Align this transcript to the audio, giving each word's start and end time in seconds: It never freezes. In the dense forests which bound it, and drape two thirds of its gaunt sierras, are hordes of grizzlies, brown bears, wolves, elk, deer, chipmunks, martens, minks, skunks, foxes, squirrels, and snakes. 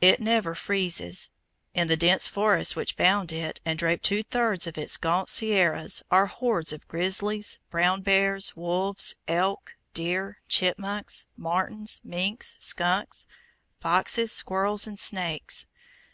It 0.00 0.20
never 0.20 0.54
freezes. 0.54 1.28
In 1.74 1.86
the 1.86 1.98
dense 1.98 2.26
forests 2.26 2.74
which 2.74 2.96
bound 2.96 3.30
it, 3.30 3.60
and 3.62 3.78
drape 3.78 4.00
two 4.00 4.22
thirds 4.22 4.66
of 4.66 4.78
its 4.78 4.96
gaunt 4.96 5.28
sierras, 5.28 6.02
are 6.10 6.28
hordes 6.28 6.72
of 6.72 6.88
grizzlies, 6.88 7.58
brown 7.68 8.00
bears, 8.00 8.56
wolves, 8.56 9.16
elk, 9.28 9.74
deer, 9.92 10.38
chipmunks, 10.48 11.26
martens, 11.36 12.00
minks, 12.02 12.56
skunks, 12.58 13.26
foxes, 13.78 14.32
squirrels, 14.32 14.86
and 14.86 14.98
snakes. 14.98 15.68